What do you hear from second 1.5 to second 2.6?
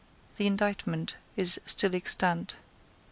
still extant.